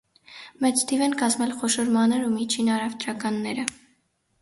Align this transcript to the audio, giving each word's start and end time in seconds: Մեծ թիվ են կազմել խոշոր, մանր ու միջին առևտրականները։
Մեծ 0.65 0.81
թիվ 0.91 1.03
են 1.09 1.13
կազմել 1.19 1.53
խոշոր, 1.61 1.93
մանր 1.99 2.27
ու 2.31 2.35
միջին 2.41 2.75
առևտրականները։ 2.79 3.71